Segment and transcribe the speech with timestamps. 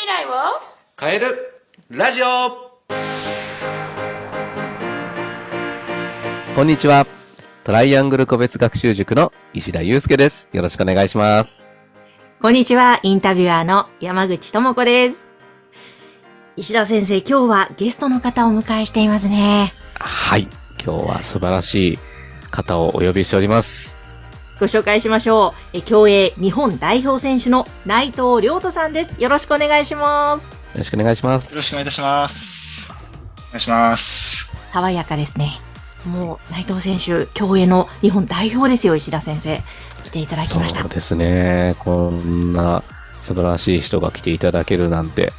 [0.00, 0.30] 未来を？
[0.98, 1.26] 変える
[1.90, 2.26] ラジオ
[6.56, 7.06] こんにちは。
[7.64, 10.48] トライアングル個別学習塾の石田祐介です。
[10.54, 11.82] よろしくお願いします。
[12.40, 15.26] こんにちは、インタビュアーの山口智子です。
[16.56, 19.74] 石田先生、今日はゲストの方をお迎えしていますね。
[19.96, 20.48] はい。
[20.82, 21.98] 今日は素晴らしい
[22.50, 23.99] 方をお呼びしております。
[24.60, 25.78] ご紹介しましょう。
[25.78, 29.18] え競泳日本代表選手の内藤亮太さんです。
[29.18, 30.44] よろしくお願いします。
[30.44, 31.48] よろしくお願いします。
[31.48, 32.90] よろしくお願いいたします。
[32.90, 34.50] お願いします。
[34.74, 35.58] 爽やかですね。
[36.04, 39.62] もう内藤選手、競泳の日本代表ですよ、石田先生。
[40.04, 40.88] 来ていただきましたそう。
[40.90, 41.74] ですね。
[41.78, 42.82] こんな
[43.22, 45.32] 素晴らしい人が来ていただけるなんて、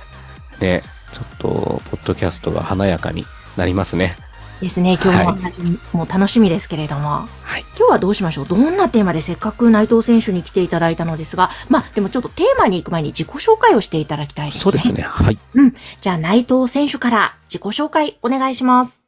[0.60, 0.82] ね、
[1.13, 4.18] ちょっと、ポッドキャストが華やかになりますね。
[4.62, 5.62] ですね、今日のお話
[5.92, 7.28] も楽しみですけれども。
[7.42, 7.66] はい。
[7.78, 8.46] 今日はどうしましょう？
[8.46, 14.62] どんなテーマでせっかく内藤選手に来ていただいたのですが、まあ、でもちょっとテーマに行く前に自己紹介をしていただきたいですね。
[14.62, 15.02] そうですね。
[15.02, 15.40] はい。
[15.55, 15.76] うん。
[16.00, 19.02] じゃあ内藤選手から自己紹介お願いします。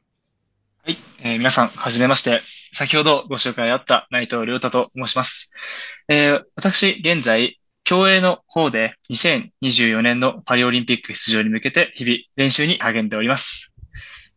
[0.84, 2.42] はい、えー皆さん、はじめまして。
[2.74, 5.52] 先ほどご紹介あった内藤亮太と申します。
[6.10, 13.73] えー私、現在、競泳の方で2024年のパリオリンピック出場に向けて日々練習に励んでおります。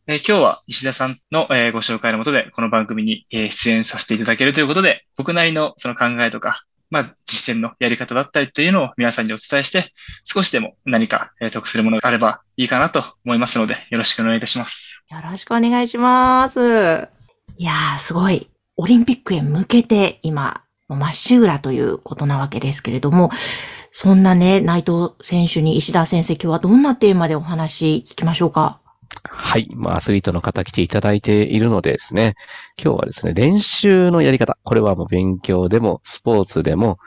[0.08, 15.02] え今日は石田さんの、えご紹介のもとでこの番組に、え出演させていただけるということで、僕なりのその考えとか、まあ、実践のやり方だったりというのを皆さんにお伝えして、少しでも何か、え得するものがあればいいかなと思いますので、よろしくお願いいたします。
[15.10, 17.08] よろしくお願いします。
[17.56, 18.48] いやー、すごい。
[18.76, 23.32] オリンピックへ向けて今、もうまっしぐらということなわけですけれども、
[23.90, 28.80] そんなね、内藤選手に石田先生、今日はどんなテーマでお話聞きましょうか？
[29.22, 29.68] はい。
[29.74, 32.34] まあ、アスリートの方来ていただいているのでですね、
[32.82, 34.58] 今日はですね、練習のやり方。
[34.64, 36.98] これはもう勉強でも、スポーツでも、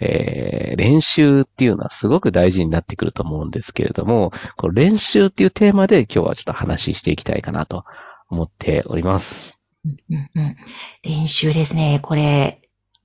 [0.00, 7.84] えー、練習っていうのはすごく大事になってくると思うんですけれども、この練習っていうテーマで今日はちょっと話していきたいかなと
[8.28, 9.58] 思っております。
[9.84, 10.56] うんうん
[11.02, 11.98] 練習ですね。
[12.02, 12.60] これ、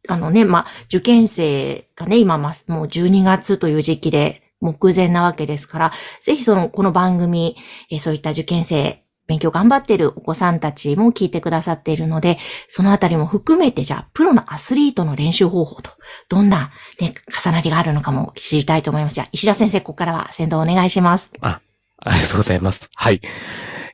[0.07, 5.91] あのね、まあ、受験生がね、今、ま、もう12月という時期で目前なわけですから、
[6.21, 7.55] ぜひその、この番組、
[7.91, 12.37] えそういった受験生、勉強頑張っているお子さんたちも聞いてくださっているので、
[12.69, 15.91] そのあたりも含めて、じゃあ、プロのアスリートの練習方法と、
[16.29, 17.13] どんな、ね、
[17.43, 19.15] 重なりがあるのかも知りたいと思います。
[19.15, 21.31] じゃあ、石田先生、ここからは先導お願いします。
[21.41, 21.61] あ
[22.05, 22.89] ありがとうございます。
[22.95, 23.21] はい。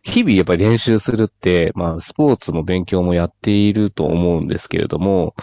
[0.02, 5.36] 日々やっぱり練習するって、まあ、スポーツも勉強もやっていると思うんですけれども、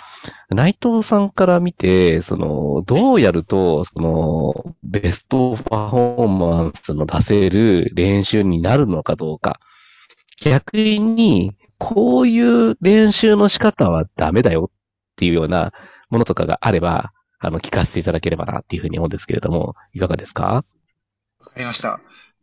[0.51, 9.59] 内藤さんから見て、その、どうやると、その、ベストパフォーマンスの出せる練習になるのかどうか。
[10.41, 14.77] 逆に、こういう練習の仕方はダメだよっ
[15.17, 15.73] ていうような
[16.11, 20.45] ものとかがあれば、あの、聞かせていただければなっていうふうに思うんですけれども、いかがですか？
[20.45, 20.63] わ
[21.47, 22.01] かりました。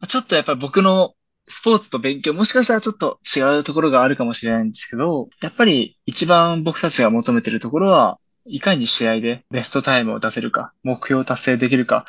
[0.07, 1.13] ちょっとやっぱり僕の
[1.47, 12.05] スポーツと勉強、もしかしたらちょっと違うところがあるかもしれないんですけど、やっぱり一番僕たちが求めてるところは、いかに試合でベストタイムを出せるか、目標を達成できるか、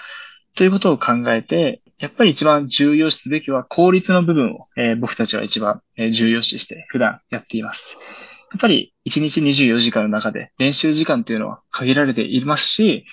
[0.57, 7.99] ということを考えて、やっぱり一番重要視すべきは効率の部分を、えー僕たちは一番、えー重要視して普段やっています。
[8.53, 13.05] やっぱり1日24時間の中で練習時間っていうのは限られていますし、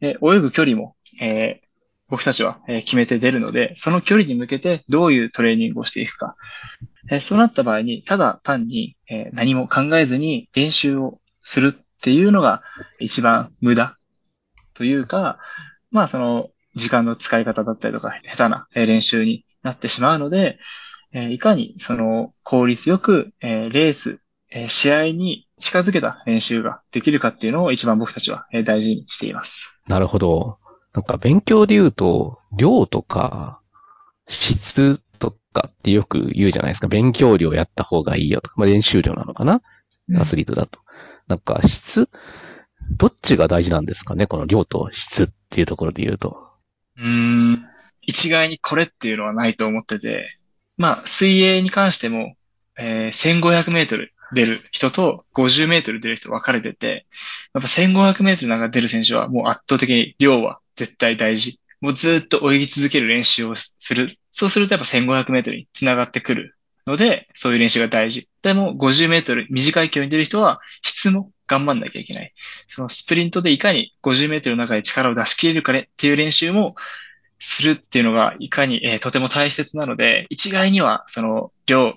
[0.00, 1.60] えー泳ぐ距離も、え
[2.08, 6.36] 僕たちは決めて出るので、その距離に向けてどういうトレーニングをしていくか。
[7.20, 8.96] そうなった場合に、ただ単に
[9.32, 12.62] 何も考えずに練習をするっていうのが
[13.00, 13.96] 一番無駄
[14.74, 15.38] というか、
[15.90, 20.58] まあその時間の使い方だったりとか、下手な練習になってしまうので、
[21.12, 24.20] いかにその効率よくレース、
[24.68, 29.70] 試合に近づけた練習ができるかっていうのを一番僕たちは大事にしています。
[29.86, 30.58] なるほど。
[30.94, 33.60] なんか勉強で言うと、量とか、
[34.28, 36.88] 質とかってよく言うじゃないですか。
[36.88, 39.60] 勉強量やった方がいいよとか、まあ、練習量なのかな、
[40.16, 40.80] アスリートだと。
[41.26, 42.08] なんか質
[42.96, 44.26] どっちが大事なんですかね？
[44.26, 46.36] この量と質っていうところで言うと。
[46.98, 47.06] うー
[47.56, 47.64] ん、
[48.02, 50.38] 一概にこれっていうのはないと思ってて、
[50.76, 52.34] まあ、水泳に関しても、
[52.78, 57.06] えー1500メートル出る人と50メートル出る人分かれてて、
[57.54, 61.60] やっぱ1500メートルなんか出る選手はもう圧倒的に量は絶対大事。
[61.80, 64.08] もうずっと泳ぎ続ける練習をする。
[64.30, 66.56] そうするとやっぱ1500メートルに繋がってくる
[66.86, 68.28] ので、そういう練習が大事。
[68.42, 72.32] でも50メートル短い距離に出る人は質も頑張んなきゃいけない。
[72.66, 76.74] そのスプリントでいかに50メートルの中で力を出し切れるかねっていう練習も
[77.38, 81.94] するっていうのがいかに、えーとても大切なので、一概にはその量、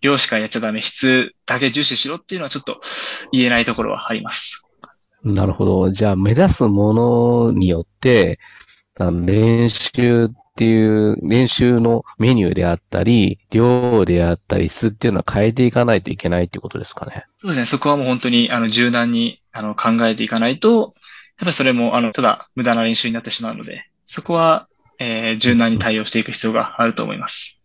[0.00, 2.80] 量しかやっちゃダメ、質だけ重視しろっていうのはちょっと
[3.32, 4.64] 言えないところはあります。
[5.24, 5.90] なるほど。
[5.90, 8.38] じゃあ、目指すものによって、
[8.98, 17.24] あの練習っていう練習のメニューであったり、量であったり、質っていうのは変えていかないといけないっていうことですかね。
[17.38, 17.66] そうですね。
[17.66, 20.92] そこはもう本当に、あの、柔軟に、あの、考えていかないと、やっ
[21.40, 24.68] ぱりそれも、あの、ただ無駄な練習になってしまうので、そこは、
[24.98, 27.58] えー、柔軟に対応していく必要があると思います。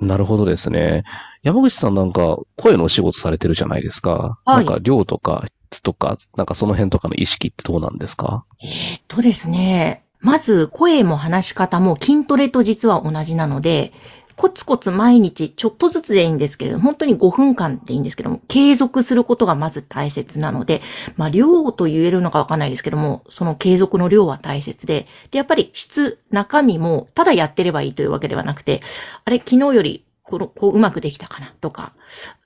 [0.00, 1.04] なるほどですね。
[1.42, 4.38] 山口さんなんか声のお仕事されてるじゃないですか。
[4.44, 8.44] はいなんか量とか質とか、なんかその辺とかの意識ってどうなんですか？
[8.62, 13.92] えっとですね、まず声も話し方も筋トレと実は同じなので、
[14.36, 20.82] コツコツ毎日ちょっとずつでいいんですけれども、本当に5分間でいいんですけども、継続することがまず大切なので、
[21.16, 28.82] まあ量と言えるのかわかんないですけども、その継続の量は大切で、で、やっぱり質、中身もただやってればいいというわけではなくて、
[29.24, 31.54] あれ、昨日よりこのこううまくできたかな？
[31.60, 31.92] とか、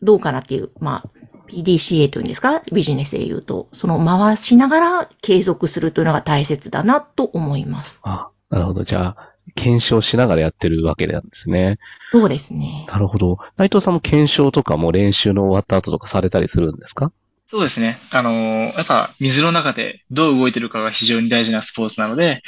[0.03, 1.11] どうかなっていう、まあ、
[1.49, 2.63] PDCA というんですか？
[2.73, 8.01] ビジネスで言うと、その回しながら継続するというのが大切だなと思います。
[8.03, 8.85] あ、なるほど。
[8.85, 11.79] じゃあ、検証しながらやってるわけなんですね。
[12.11, 12.87] そうですね。
[12.89, 13.39] なるほど。
[13.57, 17.11] 内藤さんも検証とかも練習の終わった後とかされたりするんですか？
[17.47, 17.99] そうですね。
[18.13, 22.43] あのーやっぱ水の中でどう動いてるかが非常に大事なスポーツなので、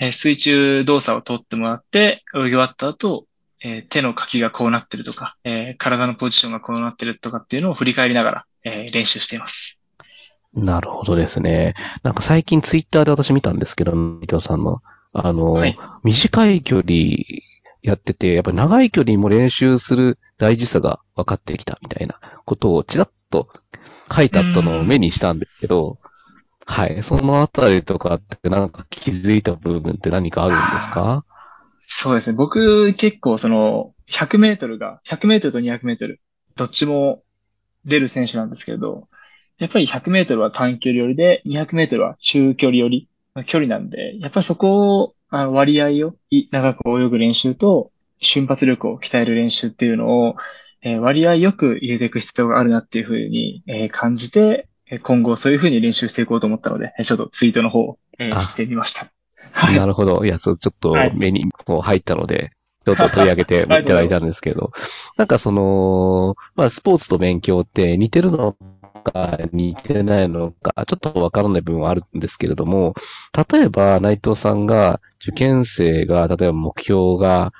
[0.00, 3.26] えー水中動作を取ってもらって、泳ぎ終わった後、
[3.66, 9.80] えー手のかきがこうなってるとか、えー体のポジションがこうなってるとかっていうのを振り返りながら、えー練習しています。
[10.54, 11.74] なるほどですね。
[12.02, 14.80] なんか最近ツイッターで私見たんですけど、内藤さんの。
[15.12, 16.92] あの、はい短い距離
[17.82, 23.48] やってて、やっぱり長い距離も練習する大事さが分かってきたみたいなことをちらっと
[24.14, 25.98] 書いてあったのを目にしたんですけど、
[26.64, 27.02] はい。
[27.02, 31.24] そのあたりとかってなんか気づいた部分って何かあるんですか？
[31.98, 32.36] そうですね。
[32.36, 36.20] 僕結構その100メートルが、100メートルと200メートル、
[36.54, 37.22] どっちも
[37.86, 39.08] 出る選手なんですけれど、
[39.56, 47.90] やっぱり100メートルは短距離寄りで、200メートルは中距離寄りの距離なんで、やっぱりそこを、あの割合をい長く泳ぐ練習と
[48.20, 50.36] 瞬発力を鍛える練習っていうのを、
[50.82, 59.15] えー割合よく入れていく必要があるなっていうふうに、えー感じて、えー今後そういうふうに練習していこうと思ったので、えーちょっとツイートの方を、えーあしてみました。
[59.56, 59.76] はい。
[59.76, 60.24] なるほど。
[60.24, 62.52] いや、そう、ちょっとはい目にこう入ったので、
[62.84, 64.70] ちょっと取り上げていただいたんですけど、
[65.16, 68.54] なんかその、まあ、スポーツと勉強って似てるの
[69.02, 72.94] か似てないのか、ちょっとわからない部分はあるんですけれども、
[73.50, 77.52] 例えば内藤さんが、受験生が、例えば目標が、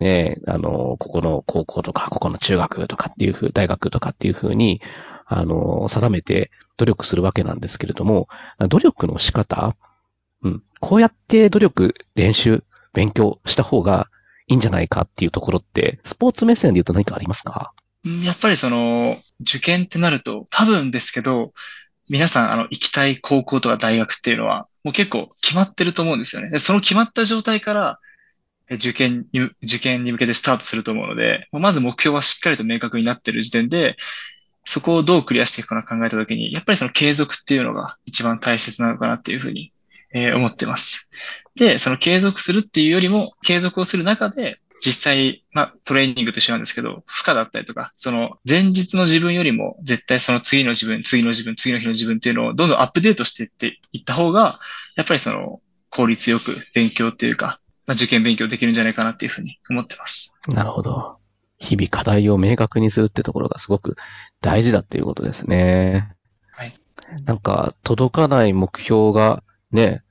[0.00, 4.80] ね、あの、ここの高校とか、ここの中学とかっていうふう、大学とかっていうふうに、
[5.26, 8.28] あの、定めて努力するわけなんですけれども、
[8.68, 9.76] 努力の仕方、
[10.42, 10.62] うん。
[10.80, 14.08] こうやって努力、練習、勉強した方が
[14.48, 17.72] いいんじゃないかっていうところって、スポーツ目線で言うと何かありますか？
[18.24, 21.52] やっぱりその、受験ってなると、多分ですけど、
[22.08, 26.58] 皆さん、あの、行きたい高校とか大学っていうのは、もう結構決まってると思うんですよね。
[26.58, 28.00] その決まった状態から、
[28.70, 33.96] 受験に、受験に向けてスタートすると思うので、まず目標はしっかりと明確になってる時点で、
[34.64, 39.72] そこをどうクリアしていくかな考えたときに、やっぱりその継続っていうのが一番大切なのかなっていうふうに、
[40.14, 41.08] えー思ってます。
[41.56, 54.58] で、その継続するっていうよりも、継続をする中で、実際、まあ、トレーニングと一緒なんですけど、負荷だったりとか、その前日の自分よりも絶対その次の自分、次の自分、次の日の自分っていうのをどんどんアップデートしていっていった方が、
[54.96, 60.34] やっぱりその効率よく勉強っていうか、まあ、受験勉強できるんじゃないかなっていうふうに思ってます。
[60.48, 61.18] なるほど。
[61.58, 63.96] 日々課題を明確にするってところがすごく
[64.40, 66.12] 大事だっていうことですね。
[66.50, 66.74] はい。
[67.24, 70.02] なんか、届かない目標がね、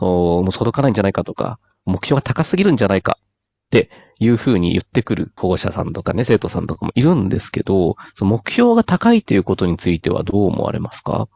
[0.00, 3.24] もう届かないんじゃないかとか、目標が高すぎるんじゃないかっ
[3.70, 11.28] ていうふうに言ってくる保護者さんとかね、生徒さんとかもいるんですけど、その目標が高いということについてはどう思われますか？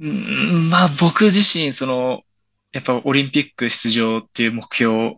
[0.00, 2.22] うん、まあ僕自身、その、
[2.72, 5.16] やっぱオリンピック出場っていう目標を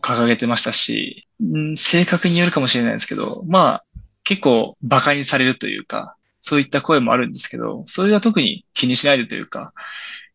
[0.00, 3.84] 掲げてましたし、うん、正確によるかもしれないですけど、まあ
[4.24, 9.72] 結構馬鹿にされるというか、そういった声もあるんですけど、それは特に気にしないでというか、やっ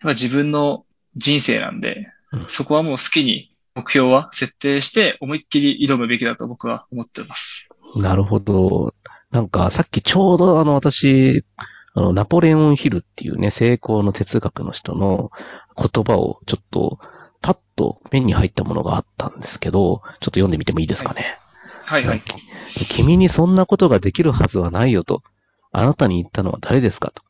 [0.04, 7.68] ぱ自分の人生なんでうん、そこはもう好きに目標は設定して思いっきり挑むべきだと僕は思ってます。
[7.96, 8.94] なるほど。
[9.32, 11.46] なんか、さっきちょうどあの、私、
[11.94, 15.32] あの、ナポレオンヒルっていうね、成功の哲学の人の
[15.78, 17.00] 言葉をちょっと、
[17.42, 21.36] パッと目に入ったものがあったんですけど、ちょっと読んでみてもいいですかね？
[21.86, 22.22] はいはい。
[22.90, 25.24] 君にそんなことができるはずはないよと、
[25.72, 27.24] あなたに言ったのは誰ですかと。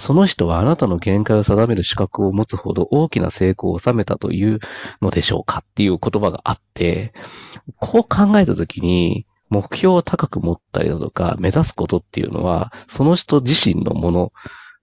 [0.00, 4.58] その人はあなたの限界を定める資格を持つほど大きな成功を収めたという
[5.02, 7.12] のでしょうかっていう言葉があって、
[7.76, 14.32] こう考えたときに、目標を高く持ったりだとか、目指すことっていうのは、その人自身のもの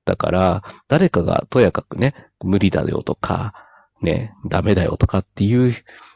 [0.05, 3.53] だから、誰かがとやかくね、無理だよとか、
[4.01, 5.73] ね、ダメだよとかっていう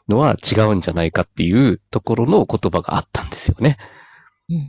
[0.09, 3.77] のは違うんじゃないかっていうところの言葉があったんですよね。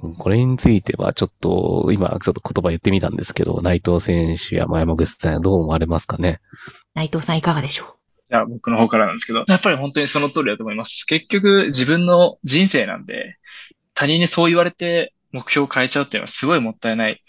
[0.03, 0.15] うん。
[0.15, 6.41] これについてはちょっと、今ちょっと言葉言ってみたんですけど、内藤選手や山口さんはどう思われますかね？
[6.95, 7.97] 内藤さんいかがでしょ
[8.29, 11.05] じゃあ僕の方からなんですけど、やっぱり本当にその通りだと思います。
[11.07, 13.37] 結局自分の人生なんで、
[13.95, 17.23] 他人にそう言われて目標を変えちゃうっていうのはすごいもったいない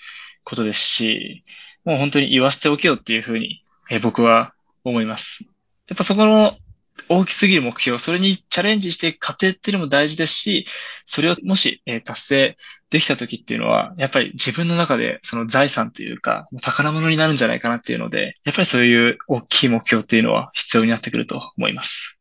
[0.43, 1.43] ことですし、
[1.83, 4.53] もう本当に言わせておけよっていうふうに、えー僕は
[4.85, 5.45] 思います。
[5.87, 6.57] やっぱそこの
[7.09, 10.65] 大きすぎる目標、それにチャレンジして過程っていうのも大事ですし、
[11.05, 12.57] それをもし、えー達成
[12.89, 22.19] できた時っていうのは、やっぱり自分の中でその財産というか、宝物になるんじゃないかなっていうので、やっぱりそういう大きい目標っていうのは必要になってくると思います。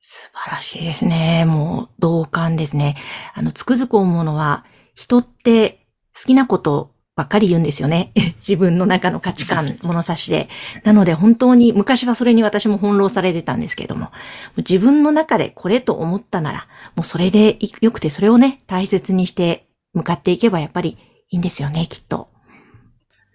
[0.00, 1.44] 素晴らしいですね。
[1.44, 2.96] もう同感ですね。
[3.34, 5.84] あの、つくづく思うのは、人って
[6.14, 8.12] 好きなことばっかり言うんですよね。
[8.46, 10.48] 自分の中の価値観、物差しで。
[10.84, 14.12] なので本当に昔はそれに私も翻弄されてたんですけれども、
[14.58, 20.98] 自分の中でこれと思ったなら、もうそれでよくてそれをね、大切にして向かっていけばやっぱり
[21.30, 22.28] いいんですよね、きっと。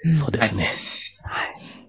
[0.07, 0.69] んそうですね。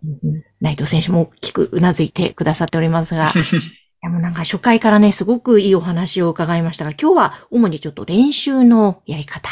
[0.05, 3.29] うん内藤選手も大きくうなずいてくださっておりますが、
[4.03, 9.49] でもなんか初回からね、すごくいいお話を伺いましたが、今日は主にちょっと練習のやり方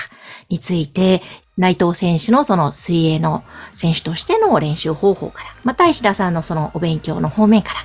[0.48, 1.22] について、
[1.60, 7.80] 内藤選手のその水泳の選手としての練習方法から、また石田さんのそのお勉強の方面から、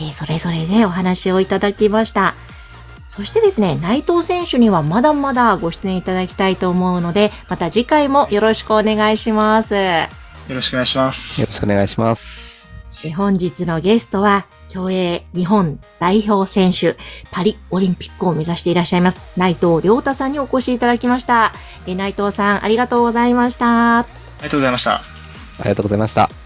[0.00, 2.34] えーそれぞれでお話をいただきました。
[3.06, 9.74] そしてですね、内藤選手にはまだまだご出演いただきたいと思うので、また次回もよろしくお願いします。
[9.74, 10.08] よ
[10.48, 11.40] ろしくお願いします。
[11.40, 12.68] よろしくお願いします。
[13.04, 16.96] え本日のゲストは、競泳日本代表選手、
[17.30, 21.52] パリオリンピックを目指していらっしゃいます、内藤良太さんにお越しいただきました。
[21.86, 23.98] え内藤さん、ありがとうございました。
[23.98, 24.06] あ
[24.38, 24.94] りがとうございました。
[24.94, 25.02] あ
[25.64, 26.41] りがとうございました。